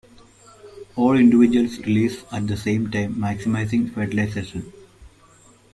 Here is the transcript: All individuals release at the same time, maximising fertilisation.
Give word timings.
All 0.95 1.15
individuals 1.15 1.77
release 1.77 2.23
at 2.31 2.47
the 2.47 2.57
same 2.57 2.89
time, 2.89 3.13
maximising 3.17 3.93
fertilisation. 3.93 4.73